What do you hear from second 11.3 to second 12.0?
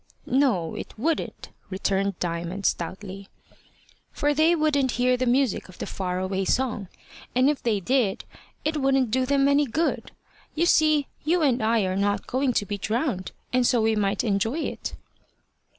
and I are